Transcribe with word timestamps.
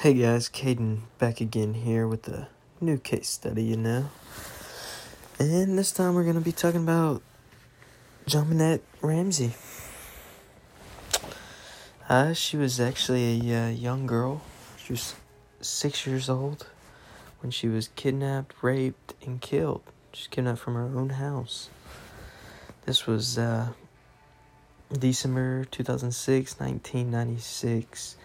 Hey 0.00 0.14
guys, 0.14 0.48
Caden 0.48 1.00
back 1.18 1.42
again 1.42 1.74
here 1.74 2.08
with 2.08 2.26
a 2.26 2.48
new 2.80 2.96
case 2.96 3.28
study, 3.28 3.64
you 3.64 3.76
know. 3.76 4.08
And 5.38 5.76
this 5.76 5.92
time 5.92 6.14
we're 6.14 6.22
going 6.22 6.36
to 6.36 6.40
be 6.40 6.52
talking 6.52 6.82
about 6.82 7.20
JonBenét 8.26 8.80
Ramsey. 9.02 9.52
Uh, 12.08 12.32
she 12.32 12.56
was 12.56 12.80
actually 12.80 13.52
a 13.52 13.66
uh, 13.66 13.68
young 13.68 14.06
girl. 14.06 14.40
She 14.82 14.94
was 14.94 15.16
six 15.60 16.06
years 16.06 16.30
old 16.30 16.66
when 17.42 17.50
she 17.50 17.68
was 17.68 17.90
kidnapped, 17.94 18.54
raped, 18.62 19.12
and 19.26 19.38
killed. 19.38 19.82
She 20.14 20.22
was 20.22 20.28
kidnapped 20.28 20.60
from 20.60 20.76
her 20.76 20.98
own 20.98 21.10
house. 21.10 21.68
This 22.86 23.06
was 23.06 23.36
uh, 23.36 23.74
December 24.98 25.66
2006, 25.66 26.58
1996 26.58 28.16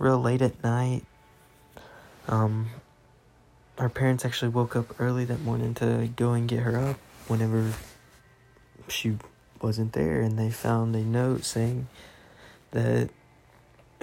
real 0.00 0.18
late 0.18 0.42
at 0.42 0.60
night. 0.64 1.04
Um, 2.26 2.70
our 3.78 3.88
parents 3.90 4.24
actually 4.24 4.48
woke 4.48 4.74
up 4.74 4.98
early 4.98 5.24
that 5.26 5.42
morning 5.42 5.74
to 5.74 6.10
go 6.16 6.32
and 6.32 6.48
get 6.48 6.60
her 6.60 6.76
up 6.76 6.96
whenever 7.28 7.72
she 8.88 9.18
wasn't 9.62 9.92
there, 9.92 10.22
and 10.22 10.36
they 10.38 10.50
found 10.50 10.96
a 10.96 11.04
note 11.04 11.44
saying 11.44 11.86
that 12.70 13.10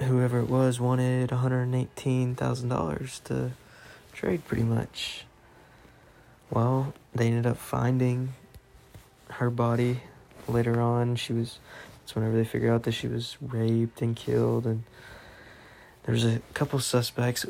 whoever 0.00 0.38
it 0.38 0.48
was 0.48 0.78
wanted 0.78 1.30
$118,000 1.30 3.24
to 3.24 3.50
trade 4.12 4.46
pretty 4.46 4.62
much. 4.62 5.24
Well, 6.48 6.94
they 7.14 7.26
ended 7.26 7.46
up 7.46 7.56
finding 7.56 8.34
her 9.30 9.50
body 9.50 10.02
later 10.46 10.80
on. 10.80 11.16
She 11.16 11.32
was, 11.32 11.58
that's 12.00 12.14
whenever 12.14 12.36
they 12.36 12.44
figured 12.44 12.70
out 12.70 12.84
that 12.84 12.92
she 12.92 13.08
was 13.08 13.36
raped 13.40 14.00
and 14.00 14.14
killed 14.14 14.64
and 14.64 14.84
there's 16.08 16.24
a 16.24 16.40
couple 16.54 16.78
suspects. 16.78 17.44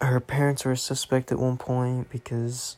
Her 0.00 0.20
parents 0.20 0.64
were 0.64 0.70
a 0.70 0.76
suspect 0.76 1.32
at 1.32 1.38
one 1.40 1.56
point 1.56 2.08
because 2.10 2.76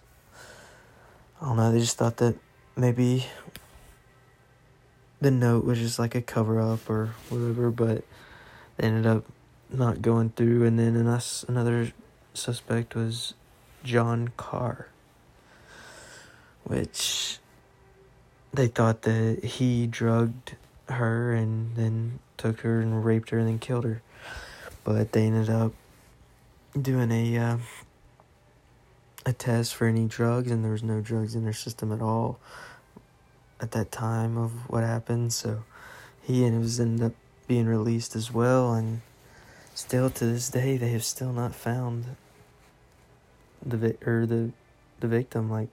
I 1.43 1.45
don't 1.45 1.59
know, 1.59 1.71
they 1.71 1.81
just 1.81 1.99
thought 1.99 2.17
that 2.17 2.37
maybe 2.75 3.27
the 5.21 5.31
note 5.31 5.67
was 5.67 5.79
just 5.79 5.99
like 5.99 6.15
a 6.15 6.23
cover 6.23 6.59
up 6.59 6.89
or 6.89 7.11
whatever, 7.29 7.71
but 7.71 8.03
they 8.79 8.87
ended 8.87 9.05
up 9.05 9.25
not 9.69 10.01
going 10.01 10.31
through 10.31 10.65
and 10.65 10.79
then 10.79 10.97
another 10.97 11.93
suspect 12.33 12.95
was 12.95 13.35
John 13.85 14.31
Karr. 14.39 14.89
Which 16.65 17.41
they 18.55 18.69
thought 18.69 19.03
that 19.03 19.45
he 19.45 19.87
drugged 19.87 20.57
her 20.89 21.35
and 21.35 21.77
then 21.77 22.21
took 22.39 22.61
her 22.61 22.81
and 22.81 23.05
raped 23.05 23.29
her 23.29 23.39
and 23.39 23.49
then 23.49 23.59
killed 23.59 23.85
her 23.85 24.01
but 24.85 25.13
they 25.13 25.27
ended 25.27 25.51
up 25.51 25.73
doing 26.81 27.11
a 27.11 27.39
uh, 27.39 27.59
a 29.27 29.33
test 29.33 29.75
for 29.75 29.87
any 29.87 30.07
drugs, 30.07 30.51
and 30.51 30.65
there 30.65 30.73
was 30.73 30.83
no 30.83 31.01
drugs 31.01 31.35
in 31.35 31.45
their 31.45 31.53
system 31.53 31.93
at 31.93 32.01
all 32.01 32.39
at 33.61 33.73
that 33.73 33.93
time 33.93 34.37
of 34.37 34.71
what 34.71 34.83
happened. 34.83 35.33
So 35.33 35.65
he 36.23 36.45
and 36.45 36.61
was 36.61 36.81
ended 36.81 37.07
up 37.07 37.13
being 37.47 37.67
released 37.67 38.17
as 38.17 38.33
well, 38.33 38.73
and 38.73 39.03
still 39.75 40.11
to 40.11 40.27
this 40.27 40.49
day 40.49 40.77
they 40.77 40.91
have 40.91 41.05
still 41.05 41.33
not 41.33 41.55
found 41.55 42.17
the 43.65 43.77
vi- 43.77 44.07
or 44.07 44.27
the 44.27 44.53
the 45.01 45.09
victim. 45.09 45.51
Like, 45.51 45.69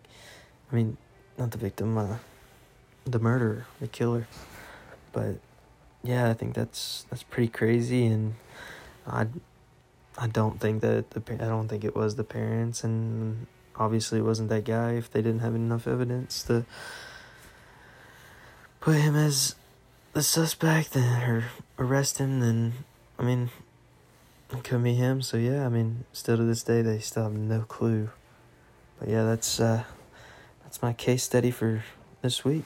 I 0.72 0.76
mean, 0.76 0.98
not 1.38 1.52
the 1.52 1.58
victim, 1.58 1.98
uh, 1.98 2.18
the 3.06 3.20
murderer, 3.20 3.66
the 3.80 3.88
killer. 3.88 4.28
But 5.14 5.38
yeah, 6.04 6.30
I 6.30 6.34
think 6.34 6.54
that's 6.54 7.06
that's 7.10 7.24
pretty 7.24 7.50
crazy 7.50 8.06
and 8.06 8.36
I, 9.08 9.28
I 10.18 10.28
don't 10.28 10.60
think 10.60 10.82
that 10.82 11.12
the 11.12 11.22
I 11.34 11.48
don't 11.48 11.68
think 11.68 11.84
it 11.84 11.96
was 11.96 12.16
the 12.16 12.24
parents, 12.24 12.84
and 12.84 13.48
obviously 13.76 14.20
it 14.20 14.24
wasn't 14.24 14.50
that 14.50 14.66
guy. 14.66 14.94
If 14.94 15.12
they 15.12 15.22
didn't 15.22 15.40
have 15.40 15.56
enough 15.56 15.88
evidence 15.88 16.44
to 16.44 16.66
put 18.80 18.96
him 18.96 19.16
as 19.16 19.56
the 20.14 20.24
suspect 20.24 20.94
then 20.94 21.24
or 21.24 21.46
arrest 21.80 22.18
him, 22.18 22.40
then 22.40 22.74
I 23.18 23.24
mean, 23.24 23.50
it 24.52 24.64
could 24.64 24.84
be 24.84 24.96
him. 24.96 25.22
So 25.22 25.38
yeah, 25.38 25.66
I 25.66 25.70
mean, 25.70 26.06
still 26.14 26.38
to 26.38 26.44
this 26.44 26.64
day 26.64 26.82
they 26.82 27.00
still 27.00 27.24
have 27.24 27.34
no 27.34 27.62
clue. 27.62 28.10
But 29.00 29.10
yeah, 29.10 29.24
that's 29.24 29.60
uh, 29.60 29.84
that's 30.64 30.82
my 30.82 30.94
case 30.94 31.24
study 31.24 31.52
for 31.52 31.84
this 32.22 32.44
week. 32.44 32.66